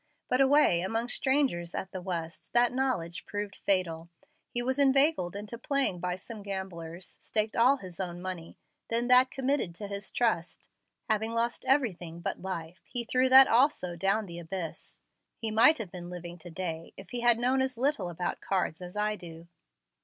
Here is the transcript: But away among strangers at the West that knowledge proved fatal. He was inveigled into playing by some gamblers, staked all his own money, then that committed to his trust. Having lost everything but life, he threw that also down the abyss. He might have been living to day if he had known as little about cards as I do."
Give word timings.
But 0.29 0.41
away 0.41 0.81
among 0.81 1.09
strangers 1.09 1.75
at 1.75 1.91
the 1.91 2.01
West 2.01 2.53
that 2.53 2.71
knowledge 2.73 3.23
proved 3.27 3.57
fatal. 3.57 4.09
He 4.49 4.63
was 4.63 4.79
inveigled 4.79 5.35
into 5.35 5.59
playing 5.59 5.99
by 5.99 6.15
some 6.15 6.41
gamblers, 6.41 7.17
staked 7.19 7.55
all 7.55 7.77
his 7.77 7.99
own 7.99 8.19
money, 8.19 8.57
then 8.89 9.09
that 9.09 9.29
committed 9.29 9.75
to 9.75 9.87
his 9.87 10.09
trust. 10.11 10.67
Having 11.07 11.33
lost 11.35 11.65
everything 11.65 12.19
but 12.19 12.41
life, 12.41 12.79
he 12.85 13.03
threw 13.05 13.29
that 13.29 13.47
also 13.47 13.95
down 13.95 14.25
the 14.25 14.39
abyss. 14.39 14.99
He 15.37 15.51
might 15.51 15.77
have 15.77 15.91
been 15.91 16.09
living 16.09 16.39
to 16.39 16.49
day 16.49 16.93
if 16.97 17.11
he 17.11 17.19
had 17.21 17.37
known 17.37 17.61
as 17.61 17.77
little 17.77 18.09
about 18.09 18.41
cards 18.41 18.81
as 18.81 18.95
I 18.97 19.15
do." 19.15 19.47